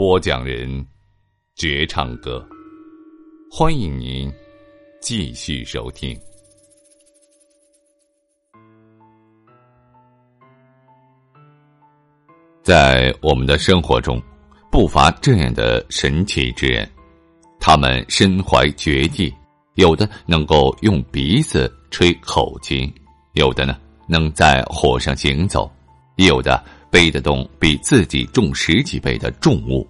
[0.00, 0.82] 播讲人，
[1.56, 2.42] 绝唱歌。
[3.50, 4.32] 欢迎您
[4.98, 6.18] 继续收听。
[12.62, 14.18] 在我们的生活中，
[14.72, 16.90] 不乏这样的神奇之人，
[17.60, 19.30] 他们身怀绝技，
[19.74, 22.90] 有的能够用鼻子吹口琴，
[23.34, 23.76] 有的呢
[24.08, 25.70] 能在火上行走，
[26.16, 26.64] 有的。
[26.90, 29.88] 背得动比自己重十几倍的重物，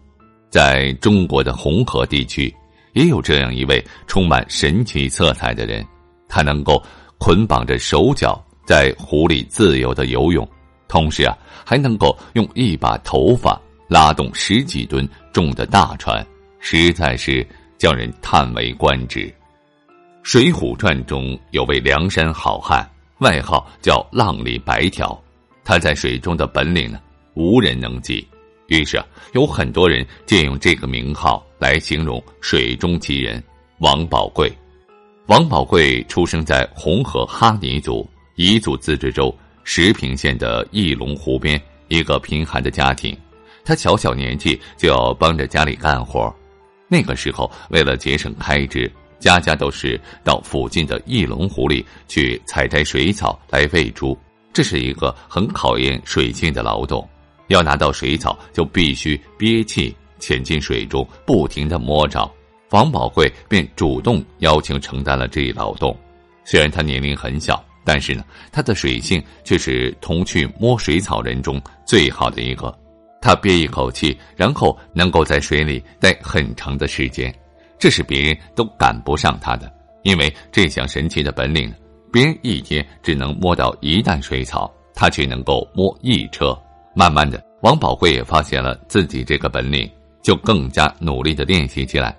[0.51, 2.55] 在中国的红河地区，
[2.93, 5.85] 也有这样一位充满神奇色彩的人。
[6.29, 6.81] 他能够
[7.19, 10.47] 捆绑着手脚在湖里自由的游泳，
[10.87, 16.25] 同时啊，还能够用一把头发拉动十几吨重的大船，
[16.61, 17.45] 实在是
[17.79, 19.21] 叫人叹为观止。
[20.23, 22.89] 《水浒传》中有位梁山好汉，
[23.21, 25.19] 外号叫浪里白条。
[25.71, 27.01] 他在水中的本领呢，
[27.35, 28.27] 无人能及。
[28.67, 29.01] 于是
[29.35, 33.41] 有很多人借用这个名号来形容水中奇人
[33.79, 34.51] 王宝贵。
[35.29, 43.17] 王宝贵出生在红河哈尼族彝族自治州石屏县的翼龙湖边一个贫寒的家庭。
[43.65, 46.35] 他小小年纪就要帮着家里干活。
[46.89, 48.91] 那个时候，为了节省开支，
[49.21, 54.19] 家家都是到附近的翼龙湖里去采摘水草来喂猪。
[54.61, 57.09] 这是一个很考验水性的劳动，
[57.49, 62.31] 要拿到水草就必须憋气潜进水中，不停的摸着。
[62.73, 65.99] 王宝贵便主动邀请承担了这一劳动。
[66.45, 68.23] 虽然他年龄很小，但是呢，
[68.53, 72.79] 他的水性却是同去摸水草人中最好的一个。
[73.19, 77.35] 他憋一口气，然后能够在水里待很长的时间，
[77.79, 79.73] 这是别人都赶不上他的。
[80.03, 81.73] 因为这项神奇的本领。
[82.13, 86.57] 别人一天只能摸到一担水草，他却能够摸一车。
[86.95, 89.89] 慢慢的，王宝贵也发现了自己这个本领，
[90.23, 92.17] 就更加努力的练习起来。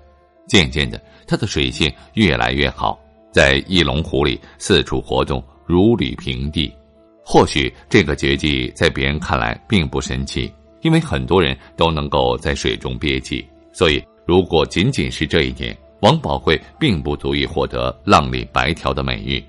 [0.47, 2.99] 渐渐的，他的水性越来越好，
[3.31, 6.73] 在翼龙湖里四处活动，如履平地。
[7.23, 13.45] 或许这个绝技在别人看来并不神奇，因为很多人都能够在水中憋气。
[13.71, 19.41] 所以，如果仅仅是这一点，王宝贵并不足以获得“浪里白条”的美誉。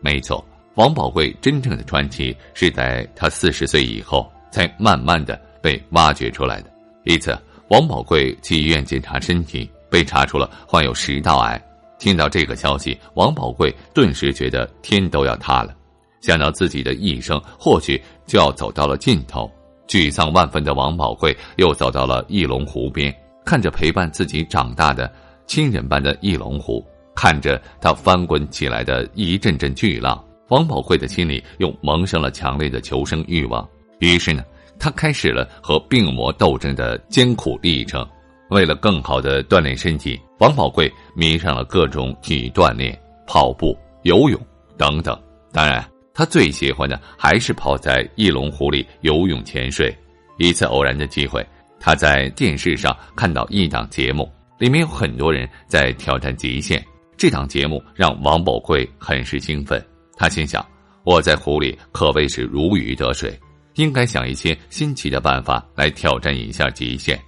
[0.00, 0.44] 没错，
[0.74, 6.70] 王宝贵真正的传奇是在他四十岁以后才慢慢的被挖掘出来的。
[7.04, 7.38] 一次，
[7.68, 11.60] 王宝贵去医院检查身体，被查出了患有食道癌。
[11.98, 15.74] 听到这个消息，王宝贵顿时觉得天都要塌了，
[16.22, 19.50] 想到自己的一生或许就要走到了尽头，
[19.86, 25.12] 沮丧万分的王宝贵又走到了翼龙湖边，看着陪伴自己长大的
[25.46, 26.82] 亲人般的翼龙湖。
[27.20, 33.68] 看着他翻滚起来的一阵阵巨浪，王宝贵的心里又萌生了强烈的求生欲望。
[33.98, 34.42] 于是呢，
[34.78, 38.08] 他开始了和病魔斗争的艰苦历程。
[38.48, 44.40] 为了更好的锻炼身体，王宝贵迷上了各种体育锻炼，跑步、游泳
[44.78, 45.14] 等等。
[45.52, 49.94] 当然，他最喜欢的还是泡在翼龙湖里游泳潜水。
[50.38, 51.46] 一次偶然的机会，
[51.78, 54.26] 他在电视上看到一档节目，
[54.58, 56.82] 里面有很多人在挑战极限。
[57.20, 59.78] 这档节目让王宝贵很是兴奋，
[60.16, 60.66] 他心想
[61.04, 63.38] ：“我在湖里可谓是如鱼得水，
[63.74, 67.20] 应该想一些新奇的办法来挑战一下极限。”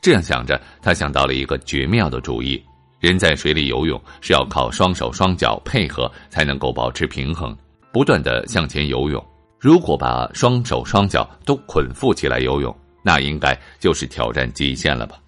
[0.00, 2.62] 这样想着，他想到了一个绝妙的主意：
[3.00, 7.52] 人在水里游泳是要靠双手双脚配合才能够保持平衡，
[7.92, 9.20] 不断的向前游泳。
[9.58, 12.72] 如果把双手双脚都捆缚起来游泳，
[13.02, 15.18] 那应该就是挑战极限了吧？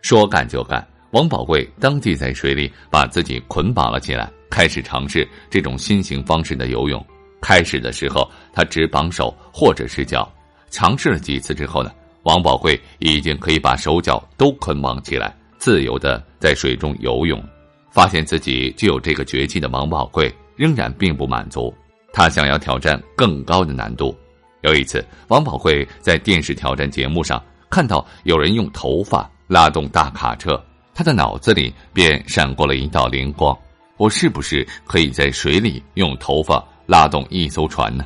[0.00, 0.82] 说干就干。
[1.10, 7.04] 王宝贵当即在水里把自己捆绑了起来，开始尝试这种新型方式的游泳。
[7.40, 10.30] 开始的时候，他只绑手或者是脚。
[10.70, 11.90] 尝试了几次之后呢，
[12.24, 17.42] 王宝贵已经可以把手脚都捆绑起来，自由的在水中游泳。
[17.90, 21.74] 发现自己具有这个绝技的王宝贵仍然并不满足，
[22.12, 24.14] 他想要挑战更高的难度。
[24.60, 30.62] 有一次，王宝贵在电视挑战节目上看到有人用头发拉动大卡车，
[30.98, 33.56] 他的脑子里便闪过了一道灵光：
[33.98, 38.04] 我是不是可以在水里用头发拉动一艘船呢？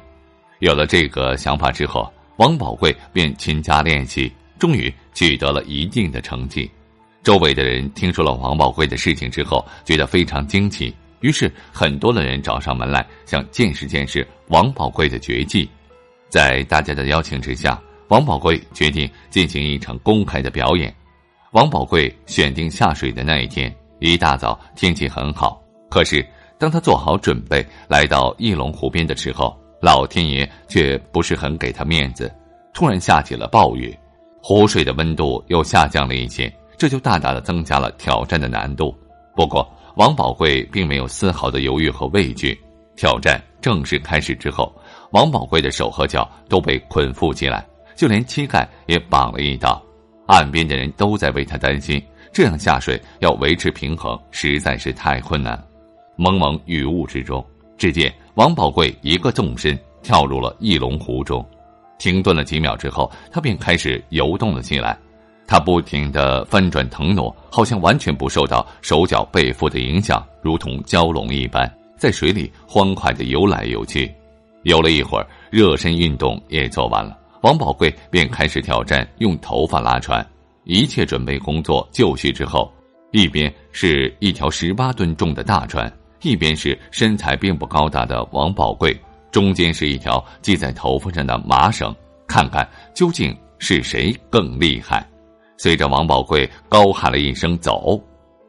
[0.58, 6.70] 有了这个想法之后，王宝贵便勤加练习，终于取得了一定的成绩。
[7.22, 15.66] 周围的人听说了王宝贵的事情之后，觉得非常惊奇，于是很多的人找上门来，想见识见识王宝贵的绝技。
[16.28, 20.94] 在大家的邀请之下，王宝贵决定进行一场公开的表演。
[21.52, 23.70] 王宝贵选定下水的那一天，
[24.00, 25.62] 一大早天气很好。
[25.90, 26.26] 可是
[26.58, 32.34] 当他做好准备来到翼龙湖边的时候，老天爷却不是很给他面子，
[32.72, 33.94] 突然下起了暴雨，
[34.42, 38.96] 湖水的温度又下降了一些，这就大大的增加了挑战的难度。
[39.36, 42.58] 不过王宝贵并没有丝毫的犹豫和畏惧。
[42.96, 44.74] 挑战正式开始之后。
[45.10, 49.82] 王宝贵的手和脚都被捆缚起来，就连膝盖也绑了一道。
[50.32, 52.02] 岸边的人都在为他担心，
[52.32, 55.62] 这样下水要维持平衡实在是太困难。
[56.16, 57.44] 蒙蒙雨雾之中，
[57.76, 61.46] 只见王宝贵一个纵身跳入了翼龙湖中，
[61.98, 64.98] 停顿了几秒之后，他便开始游动了起来。
[65.46, 74.10] 他不停的翻转腾挪，好像完全不受到手脚背负的影响，如同蛟龙一般，在水里欢快的游来游去。
[74.62, 80.24] 游了一会儿，热身运动也做完了，王宝贵便开始挑战用头发拉船。
[80.64, 82.72] 一切准备工作就绪之后，
[83.10, 85.92] 一边是一条十八吨重的大船，
[86.22, 88.96] 一边是身材并不高大的王宝贵，
[89.32, 91.92] 中间是一条系在头发上的麻绳，
[92.28, 95.04] 看看究竟是谁更厉害。
[95.58, 98.00] 随着王宝贵高喊了一声“走”，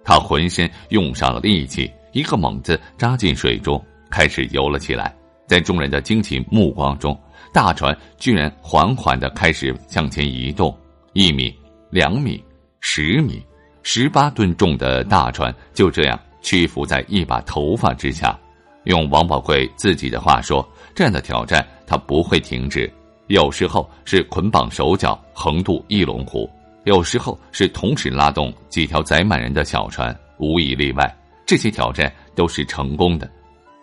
[0.06, 5.12] 他浑身用上了力气，一个猛子扎进水中，开始游了起来。
[5.46, 7.20] 在众人的惊奇目光中，
[7.52, 10.76] 大船居然缓缓的开始向前移动，
[11.14, 11.54] 一米、
[11.90, 12.44] 两米、
[12.80, 13.46] 十米，
[13.84, 18.38] 十八吨重的大船就这样屈服在一把头发之下。
[18.86, 22.92] 用王宝贵自己的话说：“这样的挑战他不会停止。
[23.28, 26.50] 有时候是捆绑手脚横渡翼龙湖，
[26.84, 33.30] 有时候是同时拉动几条载满人的小船，无一例外，这些挑战都是成功的。”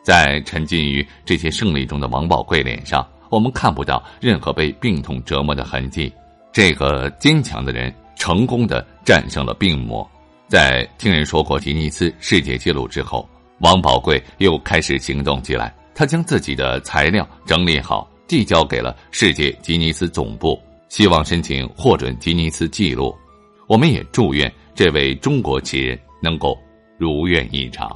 [0.03, 6.13] 在沉浸于这些胜利中的王宝贵脸上，我们看不到任何被病痛折磨的痕迹。
[6.53, 10.09] 这个坚强的人成功的战胜了病魔。
[10.49, 13.29] 在听人说过吉尼斯世界纪录之后，
[13.61, 15.73] 王宝贵又开始行动起来。
[15.95, 20.59] 他将自己的材料整理好，递交给了世界吉尼斯总部，
[20.89, 23.15] 希望申请获准吉尼斯纪录。
[23.69, 26.59] 我们也祝愿这位中国奇人能够
[26.99, 27.89] 如愿以偿。